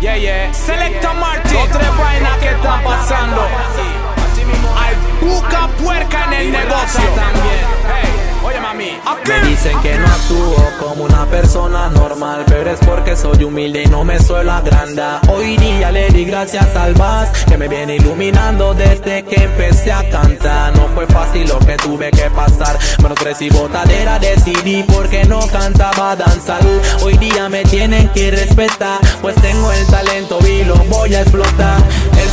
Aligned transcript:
Yeah, 0.00 0.16
yeah. 0.16 0.50
Selecta 0.54 1.12
Martin. 1.12 1.52
Dos 1.52 2.38
que 2.40 2.48
están 2.48 2.82
pasando. 2.82 3.42
Hay 4.74 4.96
buca 5.20 5.68
puerca 5.76 6.24
en 6.24 6.32
el 6.32 6.52
negocio. 6.52 7.02
Me 8.72 9.48
dicen 9.48 9.76
que 9.82 9.98
no 9.98 10.06
actúo 10.06 10.70
como 10.78 11.04
una 11.04 11.26
persona 11.26 11.88
normal, 11.88 12.44
pero 12.46 12.70
es 12.70 12.78
porque 12.78 13.16
soy 13.16 13.42
humilde 13.42 13.82
y 13.82 13.86
no 13.86 14.04
me 14.04 14.20
suelo 14.20 14.52
agrandar. 14.52 15.20
Hoy 15.28 15.56
día 15.56 15.90
le 15.90 16.08
di 16.10 16.24
gracias 16.24 16.76
al 16.76 16.94
Vaz 16.94 17.30
que 17.46 17.58
me 17.58 17.66
viene 17.66 17.96
iluminando 17.96 18.72
desde 18.74 19.24
que 19.24 19.42
empecé 19.42 19.90
a 19.90 20.08
cantar. 20.08 20.76
No 20.76 20.86
fue 20.94 21.06
fácil 21.08 21.48
lo 21.48 21.58
que 21.58 21.76
tuve 21.78 22.12
que 22.12 22.30
pasar, 22.30 22.78
pero 23.02 23.14
crecí 23.16 23.50
botadera 23.50 24.20
decidí 24.20 24.84
porque 24.84 25.24
no 25.24 25.40
cantaba 25.48 26.14
danzar. 26.14 26.60
Hoy 27.02 27.18
día 27.18 27.48
me 27.48 27.64
tienen 27.64 28.08
que 28.10 28.30
respetar, 28.30 29.00
pues 29.20 29.34
tengo 29.42 29.72
el 29.72 29.84
talento 29.88 30.38
y 30.46 30.62
lo 30.62 30.76
voy 30.84 31.16
a 31.16 31.22
explotar. 31.22 31.82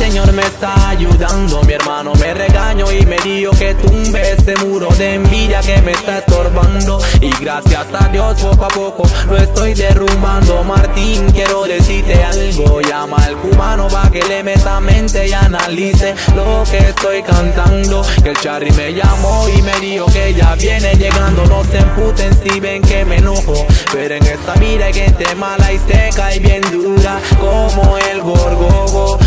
El 0.00 0.06
Señor 0.06 0.32
me 0.32 0.42
está 0.42 0.88
ayudando, 0.88 1.62
mi 1.64 1.74
hermano 1.74 2.14
me 2.14 2.32
regaño 2.32 2.90
y 2.90 3.04
me 3.04 3.18
dijo 3.18 3.50
que 3.52 3.74
tumbe 3.74 4.32
ese 4.32 4.56
muro 4.64 4.88
de 4.96 5.14
envidia 5.14 5.60
que 5.60 5.76
me 5.82 5.92
está 5.92 6.18
estorbando. 6.18 6.98
Y 7.20 7.30
gracias 7.38 7.86
a 7.92 8.08
Dios 8.08 8.40
poco 8.40 8.64
a 8.64 8.68
poco 8.68 9.02
lo 9.28 9.36
estoy 9.36 9.74
derrumbando. 9.74 10.64
Martín, 10.64 11.30
quiero 11.32 11.64
decirte 11.64 12.14
algo, 12.24 12.80
llama 12.80 13.18
al 13.18 13.36
cubano 13.36 13.88
pa' 13.88 14.10
que 14.10 14.22
le 14.22 14.42
meta 14.42 14.80
mente 14.80 15.28
y 15.28 15.32
analice 15.34 16.14
lo 16.34 16.64
que 16.70 16.78
estoy 16.78 17.22
cantando. 17.22 18.02
Que 18.22 18.30
el 18.30 18.40
Charry 18.40 18.70
me 18.72 18.94
llamó 18.94 19.46
y 19.54 19.60
me 19.60 19.78
dijo 19.80 20.06
que 20.06 20.32
ya 20.32 20.54
viene 20.54 20.94
llegando. 20.94 21.44
No 21.44 21.62
se 21.64 21.76
emputen 21.76 22.32
si 22.42 22.58
ven 22.58 22.80
que 22.80 23.04
me 23.04 23.16
enojo, 23.16 23.66
pero 23.92 24.14
en 24.14 24.26
esta 24.26 24.54
vida 24.54 24.86
hay 24.86 24.94
gente 24.94 25.34
mala 25.34 25.70
y 25.70 25.78
seca 25.78 26.34
y 26.34 26.38
bien 26.38 26.62
dura 26.72 27.20
como 27.38 27.98
el 27.98 28.22
gorgogo. 28.22 29.18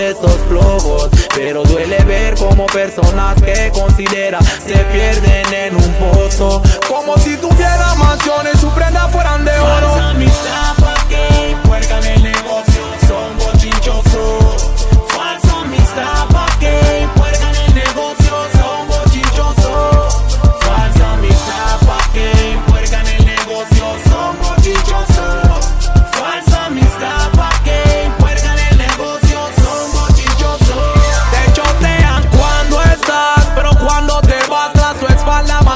Esos 0.00 0.36
flojos. 0.48 1.08
Pero 1.34 1.62
duele 1.62 1.98
ver 2.04 2.34
como 2.34 2.66
personas 2.66 3.40
que 3.42 3.70
considera 3.72 4.40
se 4.42 4.76
pierden 4.92 5.54
en 5.54 5.76
un 5.76 5.94
pozo. 5.94 6.62
Como 6.88 7.16
si 7.18 7.36
tuviera 7.36 7.94
mansiones, 7.94 8.60
su 8.60 8.70
prenda 8.70 9.08
fueran 9.08 9.44
de 9.44 9.58
oro. 9.58 9.96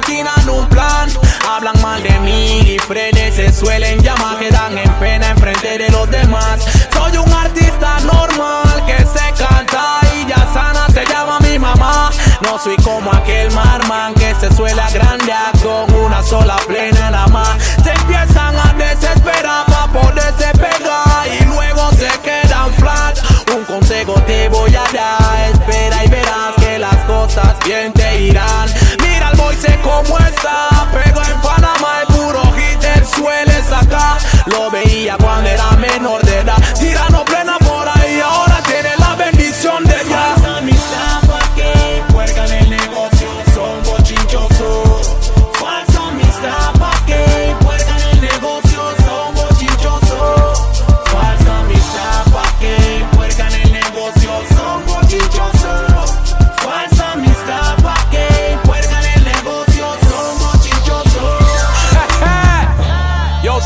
Maquinan 0.05 0.49
un 0.49 0.67
plan. 0.69 1.09
Hablan 1.49 1.81
mal 1.83 2.03
de 2.03 2.19
mí 2.21 2.61
y 2.61 2.79
frenes 2.79 3.35
se 3.35 3.53
suelen 3.53 4.01
llamar, 4.03 4.39
quedan 4.39 4.77
en 4.79 4.91
pena 4.95 5.31
enfrente 5.31 5.79
de 5.79 5.89
los 5.91 6.11
demás. 6.11 6.65
Soy 6.93 7.17
un 7.17 7.33
artista 7.33 7.99
normal 8.01 8.85
que 8.87 8.99
se 8.99 9.33
canta 9.43 10.01
y 10.17 10.27
ya 10.27 10.49
sana, 10.53 10.87
se 10.93 11.05
llama 11.07 11.39
mi 11.41 11.59
mamá. 11.59 12.11
No 12.43 12.59
soy 12.59 12.77
como 12.77 13.13
aquel 13.13 13.51
marman 13.53 14.15
que 14.15 14.35
se 14.41 14.53
suele 14.55 14.81
agrandar 14.81 15.53
con 15.63 15.93
una 15.95 16.23
sola 16.23 16.57
plena 16.67 17.11
nada 17.11 17.27
más. 17.29 17.57
Se 17.83 17.91
empiezan 17.91 18.57
a 18.57 18.73
desesperar 18.75 19.67
para 19.67 19.87
poderse 19.93 20.51
pegar 20.55 21.27
y 21.41 21.45
luego 21.45 21.91
se 21.93 22.09
quedan 22.21 22.73
flat. 22.75 23.19
Un 23.55 23.65
consejo 23.65 24.15
te 24.27 24.49
voy 24.49 24.75
a 24.75 24.85
dar, 24.93 25.24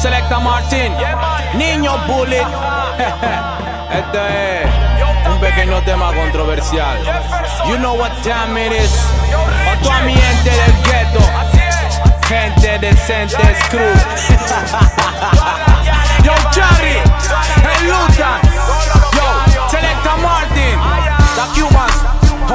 Selecta 0.00 0.38
Martin, 0.38 0.94
Niño 1.54 1.98
Bullet. 2.06 2.46
Este 3.90 4.62
es 4.62 4.68
un 5.28 5.40
pequeño 5.40 5.82
tema 5.82 6.12
controversial. 6.12 6.98
You 7.66 7.78
know 7.78 7.94
what 7.94 8.12
time 8.22 8.56
it 8.64 8.72
is. 8.72 8.92
Pa' 9.64 9.76
toda 9.82 10.00
mi 10.02 10.14
gente 10.14 10.50
del 10.50 10.72
ghetto, 10.84 11.20
gente 12.28 12.78
decente, 12.78 13.56
crew. 13.70 13.80
Yo, 16.22 16.32
Charlie, 16.50 17.02
el 17.80 17.86
Lutan. 17.88 18.40
Yo, 19.14 19.68
Selecta 19.68 20.16
Martin, 20.16 20.78
la 21.36 21.46
Cubans, 21.54 21.98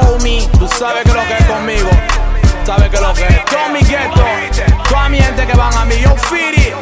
homie. 0.02 0.48
Tú 0.60 0.68
sabes 0.70 1.04
que 1.04 1.14
lo 1.14 1.26
que 1.28 1.34
es 1.34 1.46
conmigo, 1.46 1.90
Sabe 2.66 2.90
que 2.90 2.98
lo 3.02 3.14
que 3.14 3.28
es 3.28 3.46
todo 3.46 3.70
mi 3.70 3.80
gueto, 3.82 4.24
toda 4.90 5.10
mi 5.10 5.20
gente 5.20 5.46
que 5.46 5.54
van 5.54 5.76
a 5.76 5.84
mi 5.84 6.00
yo 6.00 6.16
firi, 6.16 6.74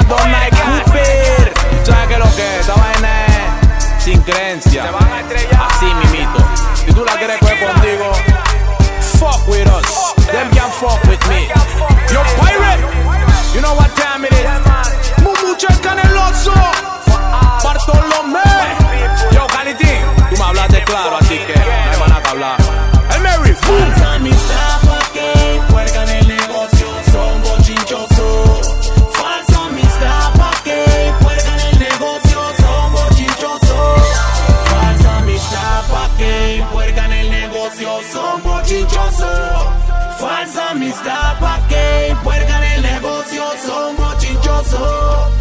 Adonai 0.00 0.50
Cooper. 0.50 1.52
Sabe 1.84 2.08
que 2.08 2.18
lo 2.18 2.24
que 2.34 2.54
es, 2.54 2.60
esta 2.60 2.74
vaina 2.74 3.26
es 3.26 4.02
sin 4.02 4.22
creencia. 4.22 4.84
Así 5.68 5.86
mimito. 5.86 6.38
Si 6.74 6.92
tú 6.94 7.04
la 7.04 7.12
quieres 7.18 7.38
coger 7.38 7.58
contigo, 7.60 8.12
fuck 9.18 9.46
with 9.46 9.68
us. 9.68 10.14
Them 10.32 10.48
can 10.52 10.70
fuck 10.70 11.02
with 11.04 11.20
me. 11.28 11.48
Yo 12.10 12.22
Falsa 40.20 40.72
amistad, 40.72 41.38
pa' 41.40 41.66
que 41.66 42.14
puercan 42.22 42.62
el 42.62 42.82
negocio, 42.82 43.42
somos 43.64 44.18
chinchosos. 44.18 45.39